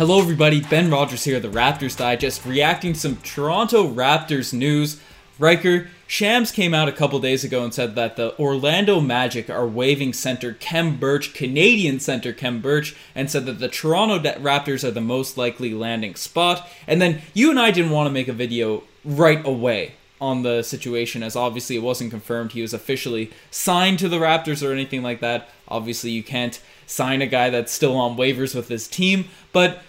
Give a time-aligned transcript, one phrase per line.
[0.00, 0.62] Hello, everybody.
[0.62, 4.98] Ben Rogers here, the Raptors Digest, reacting to some Toronto Raptors news.
[5.38, 9.66] Riker, Shams came out a couple days ago and said that the Orlando Magic are
[9.68, 14.90] waiving center Khem Birch, Canadian center Khem Birch, and said that the Toronto Raptors are
[14.90, 16.66] the most likely landing spot.
[16.86, 20.62] And then you and I didn't want to make a video right away on the
[20.62, 25.02] situation, as obviously it wasn't confirmed he was officially signed to the Raptors or anything
[25.02, 25.50] like that.
[25.68, 29.82] Obviously, you can't sign a guy that's still on waivers with his team, but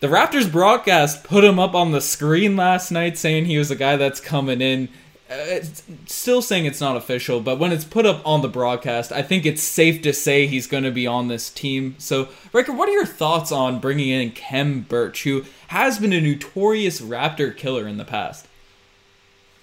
[0.00, 3.76] the Raptors broadcast put him up on the screen last night saying he was a
[3.76, 4.88] guy that's coming in.
[5.30, 5.60] Uh,
[6.06, 9.44] still saying it's not official, but when it's put up on the broadcast, I think
[9.44, 11.96] it's safe to say he's going to be on this team.
[11.98, 16.20] So, Riker, what are your thoughts on bringing in Khem Birch, who has been a
[16.20, 18.48] notorious Raptor killer in the past?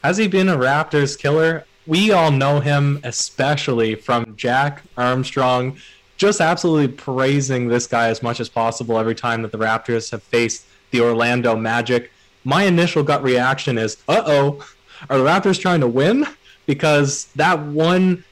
[0.04, 1.66] Has he been a Raptors killer?
[1.88, 5.78] We all know him, especially from Jack Armstrong,
[6.18, 10.24] just absolutely praising this guy as much as possible every time that the Raptors have
[10.24, 12.12] faced the Orlando Magic.
[12.44, 14.66] My initial gut reaction is, uh oh,
[15.10, 16.26] are the Raptors trying to win?
[16.66, 18.24] Because that one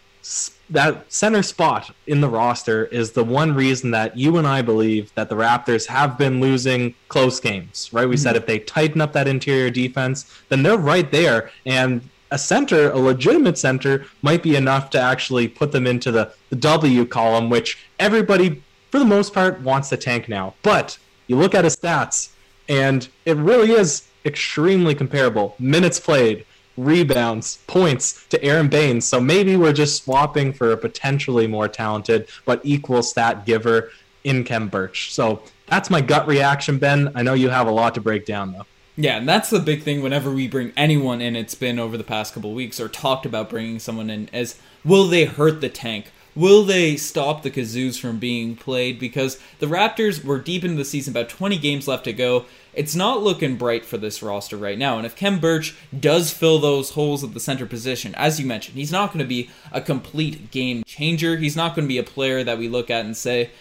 [0.70, 5.14] that center spot in the roster is the one reason that you and I believe
[5.16, 8.08] that the Raptors have been losing close games, right?
[8.08, 8.24] We mm-hmm.
[8.24, 11.52] said if they tighten up that interior defense, then they're right there.
[11.66, 12.02] And
[12.34, 16.56] a center, a legitimate center, might be enough to actually put them into the, the
[16.56, 20.56] W column, which everybody, for the most part, wants to tank now.
[20.64, 22.32] But you look at his stats,
[22.68, 25.56] and it really is extremely comparable.
[25.60, 26.44] Minutes played,
[26.76, 29.06] rebounds, points to Aaron Baynes.
[29.06, 33.92] So maybe we're just swapping for a potentially more talented but equal stat giver
[34.24, 35.14] in Khem Birch.
[35.14, 37.12] So that's my gut reaction, Ben.
[37.14, 38.66] I know you have a lot to break down, though.
[38.96, 42.04] Yeah, and that's the big thing whenever we bring anyone in, it's been over the
[42.04, 46.12] past couple weeks, or talked about bringing someone in, as will they hurt the tank?
[46.36, 49.00] Will they stop the Kazoos from being played?
[49.00, 52.46] Because the Raptors were deep into the season, about 20 games left to go.
[52.74, 54.98] It's not looking bright for this roster right now.
[54.98, 58.78] And if Khem Birch does fill those holes at the center position, as you mentioned,
[58.78, 61.38] he's not going to be a complete game changer.
[61.38, 63.52] He's not going to be a player that we look at and say,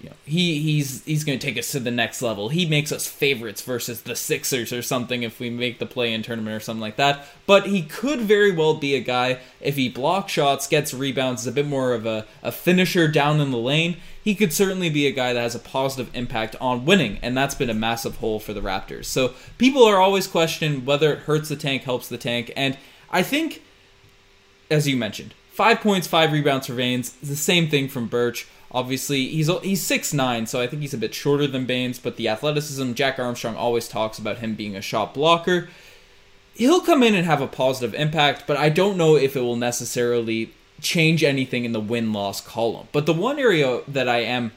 [0.00, 2.48] you know, he he's he's going to take us to the next level.
[2.48, 6.56] He makes us favorites versus the Sixers or something if we make the play-in tournament
[6.56, 7.26] or something like that.
[7.46, 11.46] But he could very well be a guy if he blocks shots, gets rebounds, is
[11.48, 13.98] a bit more of a, a finisher down in the lane.
[14.22, 17.54] He could certainly be a guy that has a positive impact on winning, and that's
[17.54, 19.06] been a massive hole for the Raptors.
[19.06, 22.78] So people are always questioning whether it hurts the tank, helps the tank, and
[23.10, 23.62] I think,
[24.70, 28.46] as you mentioned, five points, five rebounds for Baynes, the same thing from Birch.
[28.72, 31.98] Obviously, he's he's six nine, so I think he's a bit shorter than Baynes.
[31.98, 35.68] But the athleticism, Jack Armstrong always talks about him being a shot blocker.
[36.54, 39.56] He'll come in and have a positive impact, but I don't know if it will
[39.56, 42.88] necessarily change anything in the win loss column.
[42.92, 44.52] But the one area that I am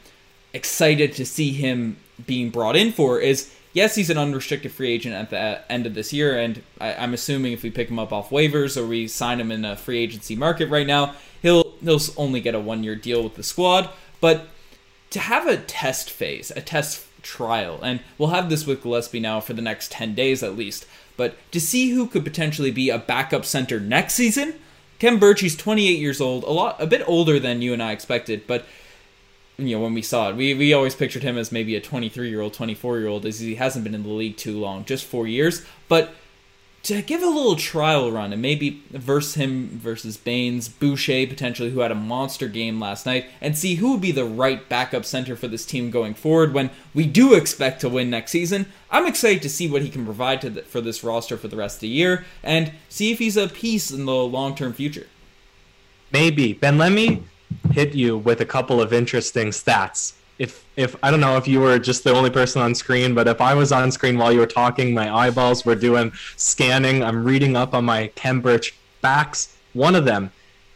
[0.53, 5.15] excited to see him being brought in for is yes, he's an unrestricted free agent
[5.15, 8.13] at the end of this year, and I, am assuming if we pick him up
[8.13, 11.99] off waivers or we sign him in a free agency market right now, he'll he'll
[12.15, 13.89] only get a one year deal with the squad.
[14.23, 14.47] But
[15.09, 19.41] to have a test phase, a test trial, and we'll have this with Gillespie now
[19.41, 20.85] for the next 10 days at least,
[21.17, 24.53] but to see who could potentially be a backup center next season,
[24.97, 27.91] Khem Birch, he's 28 years old, a lot, a bit older than you and I
[27.91, 28.63] expected, but
[29.57, 32.29] you know when we saw it, we we always pictured him as maybe a 23
[32.29, 35.03] year old, 24 year old, as he hasn't been in the league too long, just
[35.03, 35.65] four years.
[35.89, 36.15] But
[36.83, 41.79] to give a little trial run and maybe verse him versus Baynes, Boucher potentially, who
[41.79, 45.37] had a monster game last night, and see who would be the right backup center
[45.37, 48.65] for this team going forward when we do expect to win next season.
[48.91, 51.77] I'm excited to see what he can provide the, for this roster for the rest
[51.77, 55.07] of the year and see if he's a piece in the long term future.
[56.11, 56.51] Maybe.
[56.51, 57.23] Ben, let me
[57.71, 61.61] hit you with a couple of interesting stats if if I don't know if you
[61.61, 64.39] were just the only person on screen, but if I was on screen while you
[64.39, 67.01] were talking, my eyeballs were doing scanning.
[67.01, 68.11] I'm reading up on my
[68.41, 69.55] Birch backs.
[69.73, 70.31] One of them.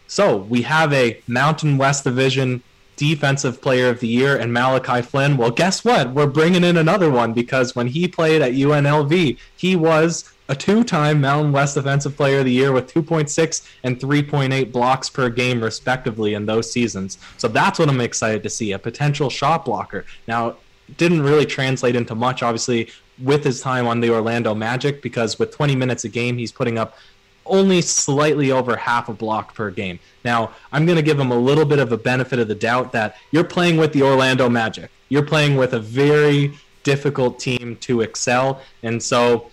[0.07, 2.63] So we have a Mountain West Division
[2.95, 5.35] Defensive Player of the Year and Malachi Flynn.
[5.35, 6.13] Well, guess what?
[6.13, 11.21] We're bringing in another one because when he played at UNLV, he was a two-time
[11.21, 16.33] Mountain West Defensive Player of the Year with 2.6 and 3.8 blocks per game, respectively,
[16.33, 17.17] in those seasons.
[17.37, 20.05] So that's what I'm excited to see—a potential shot blocker.
[20.27, 20.57] Now,
[20.95, 22.89] didn't really translate into much, obviously,
[23.21, 26.77] with his time on the Orlando Magic, because with 20 minutes a game, he's putting
[26.77, 26.97] up
[27.45, 29.99] only slightly over half a block per game.
[30.23, 32.91] Now, I'm going to give him a little bit of a benefit of the doubt
[32.91, 34.91] that you're playing with the Orlando Magic.
[35.09, 36.53] You're playing with a very
[36.83, 39.49] difficult team to excel, and so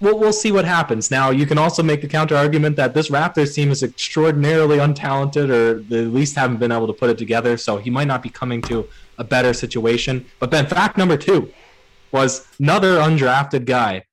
[0.00, 1.10] we'll, we'll see what happens.
[1.10, 5.50] Now, you can also make the counter argument that this Raptors team is extraordinarily untalented,
[5.50, 7.56] or at least haven't been able to put it together.
[7.56, 8.88] So he might not be coming to
[9.18, 10.26] a better situation.
[10.38, 11.52] But then, fact number two
[12.12, 14.04] was another undrafted guy.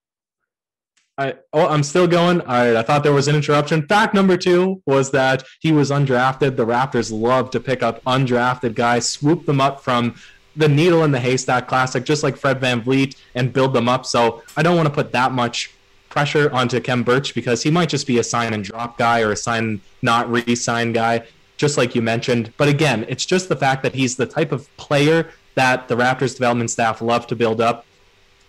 [1.19, 2.41] I oh I'm still going.
[2.41, 3.87] All right, I thought there was an interruption.
[3.87, 6.57] Fact number two was that he was undrafted.
[6.57, 10.13] The Raptors love to pick up undrafted guys, swoop them up from
[10.55, 14.05] the needle in the haystack classic, just like Fred Van VanVleet, and build them up.
[14.05, 15.71] So I don't want to put that much
[16.17, 19.33] pressure onto Khem Birch because he might just be a sign and drop guy or
[19.33, 21.23] a sign not re-sign guy,
[21.57, 22.51] just like you mentioned.
[22.57, 26.33] But again, it's just the fact that he's the type of player that the Raptors
[26.33, 27.85] development staff love to build up.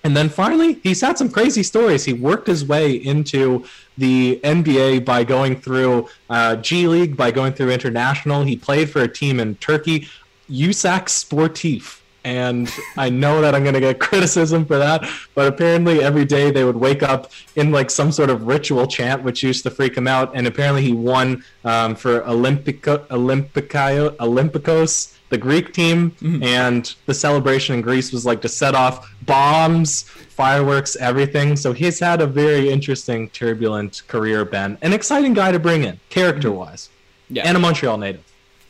[0.02, 2.06] And then finally, he's had some crazy stories.
[2.06, 3.66] He worked his way into
[3.98, 8.44] the NBA by going through uh, G League, by going through international.
[8.44, 10.08] He played for a team in Turkey,
[10.48, 12.00] Uşak Sportif.
[12.28, 16.50] And I know that I'm going to get criticism for that, but apparently every day
[16.50, 19.96] they would wake up in like some sort of ritual chant, which used to freak
[19.96, 20.32] him out.
[20.34, 26.42] And apparently he won um, for Olympico, Olympico, Olympicos the Greek team, mm-hmm.
[26.42, 31.54] and the celebration in Greece was like to set off bombs, fireworks, everything.
[31.54, 34.78] So he's had a very interesting, turbulent career, Ben.
[34.80, 36.88] An exciting guy to bring in, character wise.
[37.26, 37.36] Mm-hmm.
[37.36, 37.42] Yeah.
[37.46, 38.24] And a Montreal native.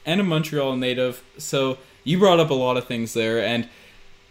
[0.05, 1.22] And a Montreal native.
[1.37, 1.78] So
[2.08, 3.44] you brought up a lot of things there.
[3.44, 3.69] And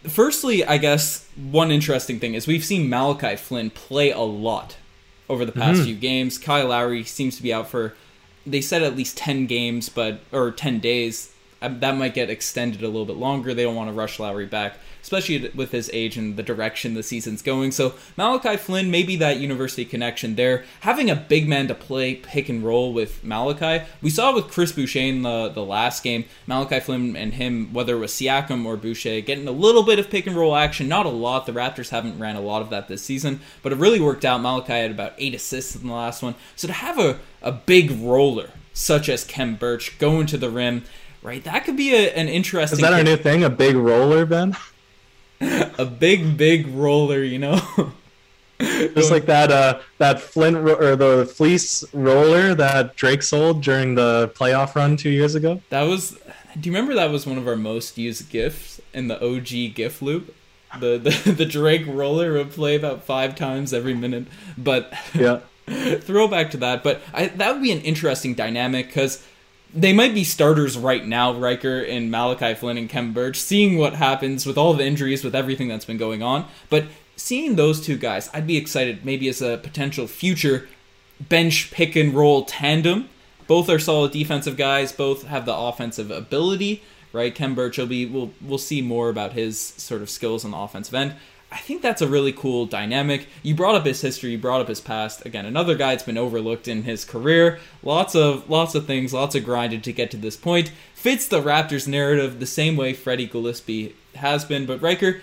[0.02, 4.76] firstly, I guess one interesting thing is we've seen Malachi Flynn play a lot
[5.28, 5.84] over the past mm-hmm.
[5.84, 6.38] few games.
[6.38, 7.94] Kyle Lowry seems to be out for,
[8.44, 12.82] they said at least 10 games, but, or 10 days Uh, that might get extended
[12.82, 13.52] a little bit longer.
[13.52, 17.02] They don't want to rush Lowry back, especially with his age and the direction the
[17.02, 17.72] season's going.
[17.72, 20.64] So Malachi Flynn, maybe that university connection there.
[20.80, 24.70] Having a big man to play pick and roll with Malachi, we saw with Chris
[24.70, 26.26] Boucher in the, the last game.
[26.46, 30.10] Malachi Flynn and him, whether it was Siakam or Boucher, getting a little bit of
[30.10, 31.46] pick and roll action, not a lot.
[31.46, 34.40] The Raptors haven't ran a lot of that this season, but it really worked out.
[34.40, 36.36] Malachi had about eight assists in the last one.
[36.54, 40.84] So to have a, a big roller such as Khem Birch going to the rim
[41.22, 41.42] right?
[41.44, 42.78] That could be a, an interesting.
[42.78, 43.44] Is that our new thing?
[43.44, 44.56] A big roller, Ben?
[45.40, 47.60] a big, big roller, you know.
[48.60, 53.94] Just like that, uh, that Flint ro- or the fleece roller that Drake sold during
[53.94, 55.62] the playoff run two years ago.
[55.70, 56.18] That was.
[56.58, 60.02] Do you remember that was one of our most used gifts in the OG GIF
[60.02, 60.34] loop?
[60.80, 64.26] The, the the Drake roller would play about five times every minute,
[64.56, 65.40] but yeah,
[66.00, 66.82] throwback to that.
[66.82, 69.24] But I, that would be an interesting dynamic because
[69.74, 73.94] they might be starters right now, Riker and Malachi Flynn and Khem Birch, seeing what
[73.94, 76.46] happens with all the injuries, with everything that's been going on.
[76.70, 76.86] But
[77.16, 80.68] seeing those two guys, I'd be excited maybe as a potential future
[81.20, 83.08] bench pick and roll tandem.
[83.46, 86.82] Both are solid defensive guys, both have the offensive ability,
[87.12, 87.34] right?
[87.34, 90.58] Khem Birch will be we'll we'll see more about his sort of skills on the
[90.58, 91.14] offensive end.
[91.50, 93.26] I think that's a really cool dynamic.
[93.42, 95.24] You brought up his history, you brought up his past.
[95.24, 97.58] Again, another guy that's been overlooked in his career.
[97.82, 100.72] Lots of lots of things, lots of grinded to get to this point.
[100.94, 104.66] Fits the Raptors narrative the same way Freddie Gillespie has been.
[104.66, 105.22] But Riker,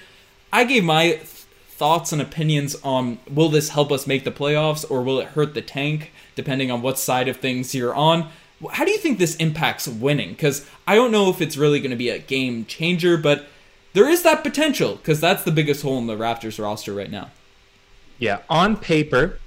[0.51, 1.21] I gave my th-
[1.67, 5.53] thoughts and opinions on will this help us make the playoffs or will it hurt
[5.53, 8.29] the tank, depending on what side of things you're on.
[8.71, 10.29] How do you think this impacts winning?
[10.29, 13.47] Because I don't know if it's really going to be a game changer, but
[13.95, 17.31] there is that potential because that's the biggest hole in the Raptors roster right now.
[18.19, 19.39] Yeah, on paper,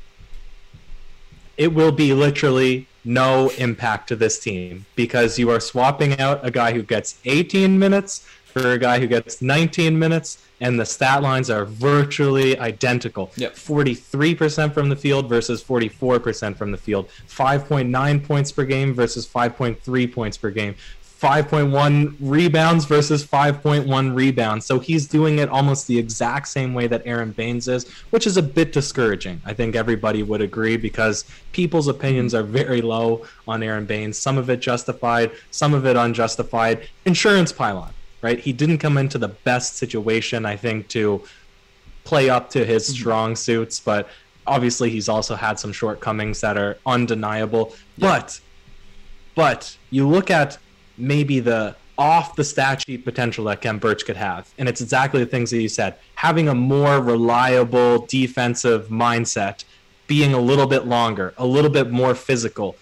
[1.58, 6.50] it will be literally no impact to this team because you are swapping out a
[6.50, 11.22] guy who gets 18 minutes for a guy who gets 19 minutes, and the stat
[11.22, 13.30] lines are virtually identical.
[13.36, 13.54] Yep.
[13.54, 17.08] 43% from the field versus 44% from the field.
[17.28, 20.74] 5.9 points per game versus 5.3 points per game.
[21.20, 24.66] 5.1 rebounds versus 5.1 rebounds.
[24.66, 28.36] So he's doing it almost the exact same way that Aaron Baynes is, which is
[28.36, 29.42] a bit discouraging.
[29.44, 34.16] I think everybody would agree because people's opinions are very low on Aaron Baynes.
[34.16, 36.88] Some of it justified, some of it unjustified.
[37.04, 38.38] Insurance pylon, right?
[38.38, 41.24] He didn't come into the best situation, I think, to
[42.04, 42.94] play up to his mm-hmm.
[42.94, 44.08] strong suits, but
[44.46, 47.74] obviously he's also had some shortcomings that are undeniable.
[47.96, 48.08] Yeah.
[48.08, 48.40] But
[49.34, 50.58] but you look at
[50.98, 54.48] maybe the off the stat sheet potential that Khem Birch could have.
[54.56, 55.96] And it's exactly the things that you said.
[56.14, 59.64] Having a more reliable defensive mindset,
[60.06, 62.76] being a little bit longer, a little bit more physical.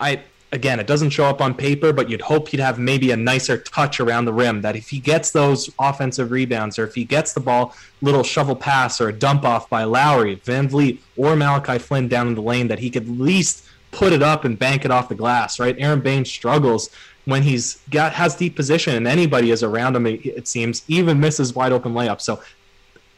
[0.00, 0.22] I
[0.54, 3.58] again, it doesn't show up on paper, but you'd hope he'd have maybe a nicer
[3.58, 4.62] touch around the rim.
[4.62, 8.56] That if he gets those offensive rebounds, or if he gets the ball, little shovel
[8.56, 12.68] pass or a dump off by Lowry, VanVleet, or Malachi Flynn down in the lane,
[12.68, 13.63] that he could at least
[13.94, 15.58] put it up and bank it off the glass.
[15.58, 15.76] Right?
[15.78, 16.90] Aaron Baynes struggles
[17.24, 21.54] when he's got has deep position and anybody is around him, it seems, even misses
[21.54, 22.20] wide open layups.
[22.20, 22.42] So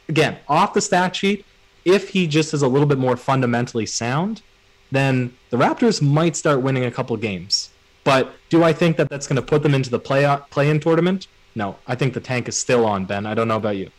[0.07, 1.45] again, off the stat sheet,
[1.83, 4.41] if he just is a little bit more fundamentally sound,
[4.91, 7.69] then the Raptors might start winning a couple games.
[8.05, 11.27] But do I think that that's going to put them into the play play-in tournament?
[11.57, 13.25] no, I think the tank is still on, Ben.
[13.25, 13.89] I don't know about you.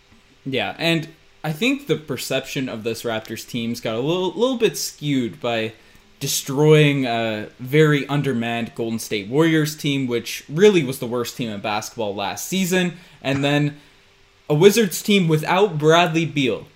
[0.47, 1.09] Yeah, and
[1.43, 5.73] I think the perception of this Raptors team's got a little little bit skewed by
[6.21, 11.61] destroying a very undermanned Golden State Warriors team, which really was the worst team in
[11.61, 13.77] basketball last season, and then
[14.49, 16.67] a Wizards team without Bradley Beal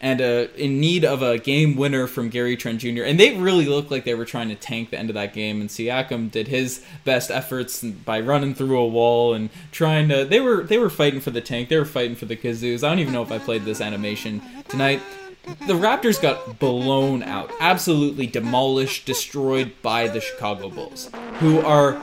[0.00, 3.02] and uh, in need of a game winner from Gary Trent Jr.
[3.02, 5.60] And they really looked like they were trying to tank the end of that game.
[5.60, 10.24] And Siakam did his best efforts by running through a wall and trying to.
[10.24, 11.70] They were they were fighting for the tank.
[11.70, 12.84] They were fighting for the kazoos.
[12.84, 15.00] I don't even know if I played this animation tonight.
[15.46, 22.02] The Raptors got blown out, absolutely demolished, destroyed by the Chicago Bulls, who are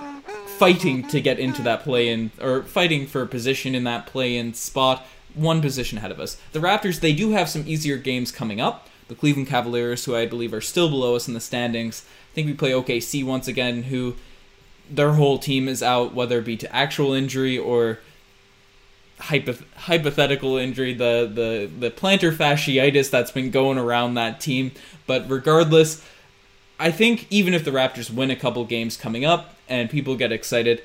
[0.58, 5.06] fighting to get into that play-in or fighting for a position in that play-in spot
[5.34, 6.38] one position ahead of us.
[6.54, 8.88] The Raptors, they do have some easier games coming up.
[9.10, 12.06] The Cleveland Cavaliers, who I believe are still below us in the standings.
[12.32, 14.16] I think we play OKC once again, who
[14.90, 18.00] their whole team is out, whether it be to actual injury or
[19.28, 24.72] hypoth- hypothetical injury, the, the, the plantar fasciitis that's been going around that team.
[25.08, 26.04] But regardless,
[26.80, 30.32] I think even if the Raptors win a couple games coming up and people get
[30.32, 30.82] excited,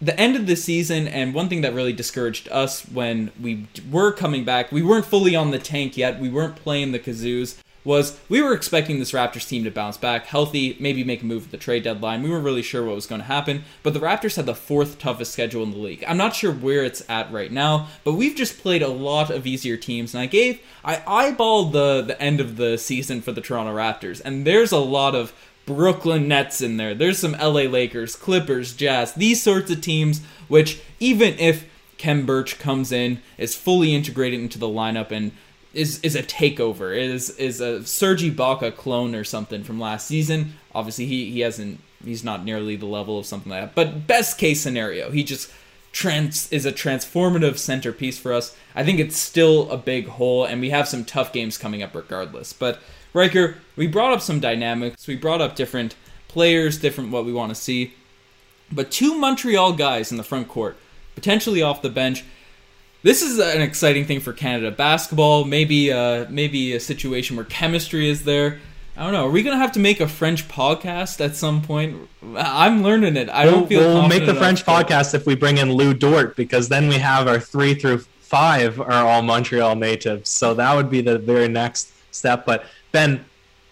[0.00, 4.12] the end of the season, and one thing that really discouraged us when we were
[4.12, 7.58] coming back, we weren't fully on the tank yet, we weren't playing the kazoos,
[7.88, 11.46] was we were expecting this Raptors team to bounce back, healthy, maybe make a move
[11.46, 12.22] at the trade deadline.
[12.22, 14.98] We weren't really sure what was going to happen, but the Raptors had the fourth
[14.98, 16.04] toughest schedule in the league.
[16.06, 19.46] I'm not sure where it's at right now, but we've just played a lot of
[19.46, 23.40] easier teams, and I gave, I eyeballed the, the end of the season for the
[23.40, 25.32] Toronto Raptors, and there's a lot of
[25.64, 26.94] Brooklyn Nets in there.
[26.94, 31.64] There's some LA Lakers, Clippers, Jazz, these sorts of teams, which even if
[31.96, 35.32] Khem Birch comes in, is fully integrated into the lineup and
[35.78, 40.54] is is a takeover, is is a Serge Ibaka clone or something from last season.
[40.74, 43.74] Obviously he, he hasn't he's not nearly the level of something like that.
[43.74, 45.50] But best case scenario, he just
[45.92, 48.54] trans is a transformative centerpiece for us.
[48.74, 51.94] I think it's still a big hole and we have some tough games coming up
[51.94, 52.52] regardless.
[52.52, 52.80] But
[53.14, 55.06] Riker, we brought up some dynamics.
[55.06, 55.94] We brought up different
[56.26, 57.94] players, different what we want to see.
[58.70, 60.76] But two Montreal guys in the front court,
[61.14, 62.24] potentially off the bench.
[63.02, 65.44] This is an exciting thing for Canada basketball.
[65.44, 68.58] Maybe, uh, maybe a situation where chemistry is there.
[68.96, 69.26] I don't know.
[69.26, 72.08] Are we gonna have to make a French podcast at some point?
[72.36, 73.28] I'm learning it.
[73.30, 73.80] I don't feel.
[73.80, 77.28] We'll make the French podcast if we bring in Lu Dort because then we have
[77.28, 80.30] our three through five are all Montreal natives.
[80.30, 82.44] So that would be the very next step.
[82.44, 83.24] But Ben,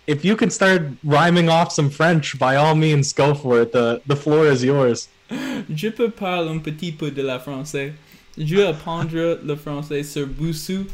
[0.06, 3.72] if you can start rhyming off some French, by all means, go for it.
[3.72, 5.08] The the floor is yours.
[5.74, 7.94] Je peux parler un petit peu de la français.
[8.38, 10.86] Je apprendre le français sur Busuu.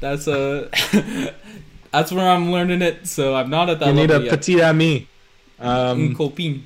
[0.00, 0.68] That's a
[1.92, 3.06] that's where I'm learning it.
[3.06, 3.88] So I'm not at that.
[3.88, 4.30] You need a yet.
[4.30, 5.06] petit ami.
[5.60, 6.62] Um, une copine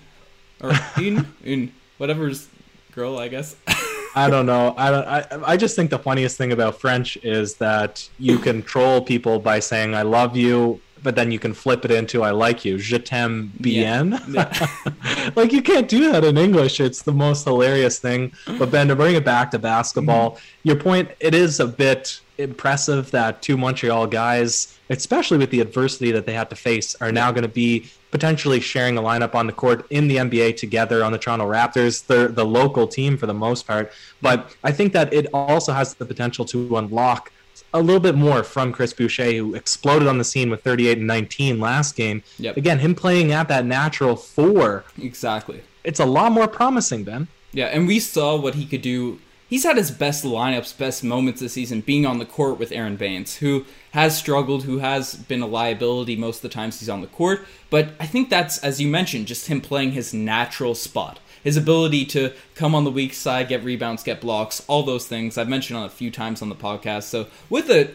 [0.62, 2.48] or une une whatever's
[2.94, 3.56] girl, I guess.
[4.14, 4.74] I don't know.
[4.76, 5.06] I don't.
[5.06, 9.38] I, I just think the funniest thing about French is that you can troll people
[9.38, 12.78] by saying "I love you," but then you can flip it into "I like you."
[12.78, 14.20] Je t'aime bien.
[14.28, 14.52] Yeah.
[14.52, 15.30] Yeah.
[15.36, 16.80] like you can't do that in English.
[16.80, 18.32] It's the most hilarious thing.
[18.58, 20.68] But Ben, to bring it back to basketball, mm-hmm.
[20.68, 26.10] your point, it is a bit impressive that two Montreal guys, especially with the adversity
[26.12, 29.46] that they had to face, are now going to be potentially sharing a lineup on
[29.46, 32.06] the court in the NBA together on the Toronto Raptors.
[32.06, 33.90] They're the local team for the most part.
[34.20, 37.32] But I think that it also has the potential to unlock
[37.74, 41.06] a little bit more from Chris Boucher, who exploded on the scene with 38 and
[41.06, 42.22] 19 last game.
[42.38, 42.56] Yep.
[42.56, 44.84] Again, him playing at that natural four.
[45.00, 45.62] Exactly.
[45.84, 47.28] It's a lot more promising, Ben.
[47.52, 49.18] Yeah, and we saw what he could do
[49.52, 52.96] he's had his best lineups, best moments this season being on the court with Aaron
[52.96, 57.02] Baynes, who has struggled, who has been a liability most of the times he's on
[57.02, 57.44] the court.
[57.68, 61.18] But I think that's, as you mentioned, just him playing his natural spot.
[61.42, 65.36] His ability to come on the weak side, get rebounds, get blocks, all those things
[65.36, 67.04] I've mentioned on a few times on the podcast.
[67.04, 67.90] So with a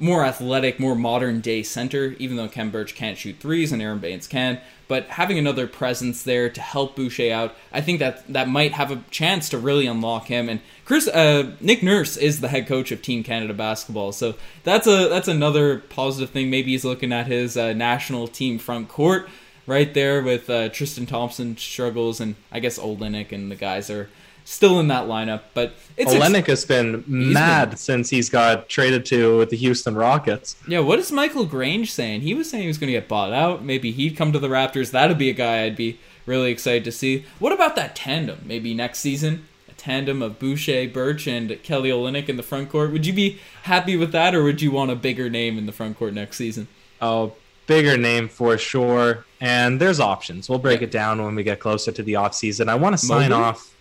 [0.00, 3.98] more athletic, more modern day center, even though Khem Birch can't shoot threes and Aaron
[3.98, 8.48] Baynes can, but having another presence there to help Boucher out, I think that that
[8.48, 10.48] might have a chance to really unlock him.
[10.48, 14.86] And Chris, uh, Nick Nurse is the head coach of Team Canada basketball, so that's
[14.86, 16.50] a that's another positive thing.
[16.50, 19.28] Maybe he's looking at his uh, national team front court
[19.70, 24.10] right there with uh, Tristan Thompson struggles, and I guess Olynyk and the guys are
[24.44, 25.42] still in that lineup.
[25.54, 27.78] But it's Olynyk ex- has been mad been...
[27.78, 30.56] since he's got traded to with the Houston Rockets.
[30.66, 32.22] Yeah, what is Michael Grange saying?
[32.22, 33.62] He was saying he was going to get bought out.
[33.64, 34.90] Maybe he'd come to the Raptors.
[34.90, 37.24] That'd be a guy I'd be really excited to see.
[37.38, 38.40] What about that tandem?
[38.44, 42.90] Maybe next season, a tandem of Boucher, Birch, and Kelly Olynyk in the front court.
[42.90, 45.72] Would you be happy with that, or would you want a bigger name in the
[45.72, 46.66] front court next season?
[47.00, 47.34] Oh,
[47.70, 49.24] bigger name for sure.
[49.40, 50.48] And there's options.
[50.48, 52.68] We'll break it down when we get closer to the off season.
[52.68, 53.44] I want to sign Mobley?
[53.44, 53.74] off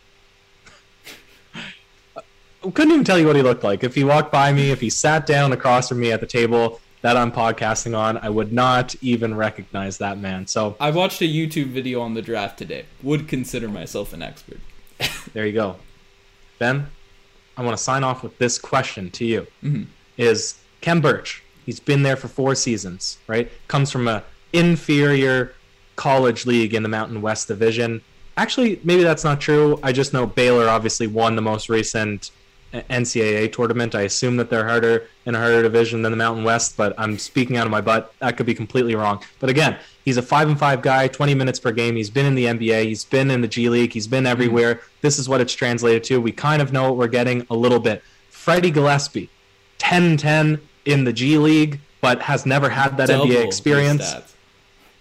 [2.61, 3.83] couldn't even tell you what he looked like.
[3.83, 6.79] If he walked by me, if he sat down across from me at the table
[7.01, 10.45] that I'm podcasting on, I would not even recognize that man.
[10.45, 12.85] So I watched a YouTube video on the draft today.
[13.01, 14.59] Would consider myself an expert.
[15.33, 15.77] there you go.
[16.59, 16.87] Ben,
[17.57, 19.47] I want to sign off with this question to you.
[19.63, 19.87] Mhm.
[20.17, 23.51] Is Ken Birch, he's been there for four seasons, right?
[23.67, 24.23] Comes from a
[24.53, 25.53] inferior
[25.97, 28.01] college league in the Mountain West Division.
[28.37, 29.79] Actually, maybe that's not true.
[29.83, 32.31] I just know Baylor obviously won the most recent
[32.73, 33.93] NCAA tournament.
[33.93, 37.19] I assume that they're harder in a harder division than the Mountain West, but I'm
[37.19, 38.15] speaking out of my butt.
[38.17, 39.21] That could be completely wrong.
[39.39, 41.95] But again, he's a five and five guy, 20 minutes per game.
[41.95, 42.85] He's been in the NBA.
[42.85, 43.93] He's been in the G League.
[43.93, 44.81] He's been everywhere.
[45.01, 46.19] This is what it's translated to.
[46.19, 48.01] We kind of know what we're getting a little bit.
[48.31, 49.29] Freddie Gillespie,
[49.77, 50.61] 10-10
[50.91, 54.15] in the G League, but has never had that Double NBA experience.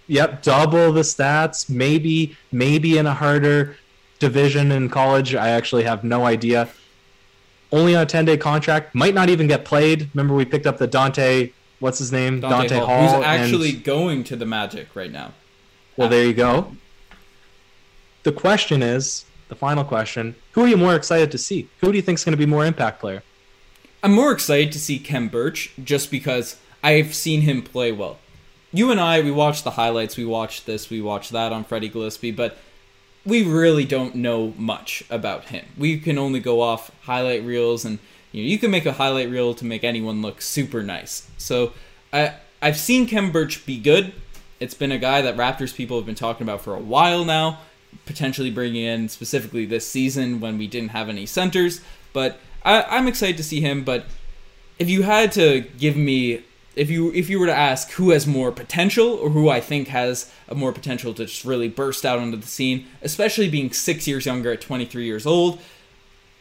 [0.07, 1.69] Yep, double the stats.
[1.69, 3.75] Maybe, maybe in a harder
[4.17, 5.35] division in college.
[5.35, 6.69] I actually have no idea.
[7.71, 8.95] Only on a ten day contract.
[8.95, 10.09] Might not even get played.
[10.13, 11.51] Remember, we picked up the Dante.
[11.79, 12.41] What's his name?
[12.41, 13.17] Dante, Hall, Hall.
[13.17, 15.33] who's actually and- going to the Magic right now.
[15.95, 16.75] well, there you go.
[18.23, 21.69] The question is the final question: Who are you more excited to see?
[21.81, 23.21] Who do you think is going to be more impact player?
[24.01, 28.17] I'm more excited to see Ken Birch just because I've seen him play well.
[28.71, 31.89] You and I, we watched the highlights, we watched this, we watched that on Freddie
[31.89, 32.57] Gillespie, but
[33.25, 35.65] we really don't know much about him.
[35.77, 37.99] We can only go off highlight reels, and
[38.31, 41.29] you know, you can make a highlight reel to make anyone look super nice.
[41.37, 41.73] So
[42.13, 44.13] I I've seen Ken Birch be good.
[44.59, 47.59] It's been a guy that Raptors people have been talking about for a while now,
[48.05, 51.81] potentially bringing in specifically this season when we didn't have any centers.
[52.13, 53.83] But I, I'm excited to see him.
[53.83, 54.05] But
[54.77, 56.43] if you had to give me
[56.75, 59.89] if you if you were to ask who has more potential or who I think
[59.89, 64.07] has a more potential to just really burst out onto the scene, especially being six
[64.07, 65.59] years younger at 23 years old,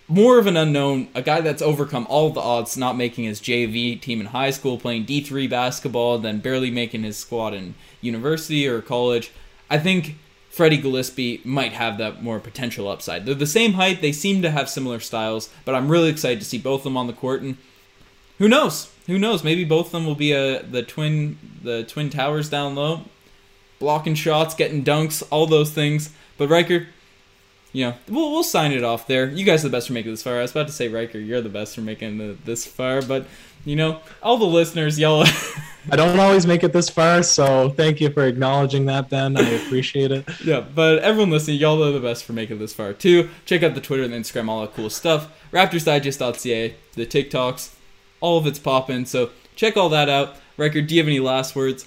[0.06, 4.00] more of an unknown, a guy that's overcome all the odds, not making his JV
[4.00, 8.81] team in high school, playing D3 basketball, then barely making his squad in university or
[8.81, 9.31] college.
[9.68, 10.16] I think
[10.50, 13.26] Freddie Gillespie might have that more potential upside.
[13.26, 16.46] They're the same height, they seem to have similar styles, but I'm really excited to
[16.46, 17.56] see both of them on the court and
[18.38, 18.90] who knows?
[19.06, 19.42] Who knows?
[19.42, 23.02] Maybe both of them will be a the twin the twin towers down low,
[23.78, 26.11] blocking shots, getting dunks, all those things.
[26.37, 26.87] But Riker,
[27.72, 29.28] you know, we'll we'll sign it off there.
[29.28, 30.38] You guys are the best for making this far.
[30.38, 33.26] I was about to say Riker, you're the best for making the, this far, but
[33.64, 35.24] you know, all the listeners, y'all.
[35.90, 39.37] I don't always make it this far, so thank you for acknowledging that, Ben.
[39.37, 40.26] I appreciate it.
[40.44, 43.28] yeah, but everyone listening, y'all are the best for making this far too.
[43.44, 45.28] Check out the Twitter and the Instagram, all that cool stuff.
[45.52, 47.74] RaptorsDigest.ca, the TikToks,
[48.20, 49.04] all of it's popping.
[49.04, 50.37] So check all that out.
[50.57, 51.87] Riker, do you have any last words?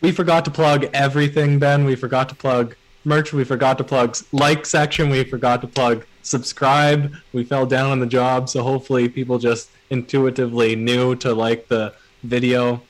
[0.00, 1.84] We forgot to plug everything, Ben.
[1.84, 3.32] We forgot to plug merch.
[3.32, 5.10] We forgot to plug like section.
[5.10, 7.14] We forgot to plug subscribe.
[7.32, 11.94] We fell down on the job, so hopefully people just intuitively knew to like the
[12.22, 12.82] video.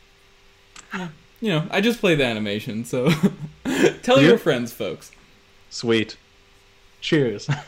[1.40, 3.10] You know, I just play the animation, so
[4.02, 4.28] tell Yeah.
[4.28, 5.10] your friends, folks.
[5.70, 6.16] Sweet.
[7.00, 7.48] Cheers.